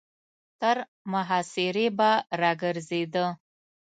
تر 0.59 0.77
محاصرې 1.11 1.87
به 1.97 2.11
را 2.41 2.51
ګرځېده. 2.61 3.25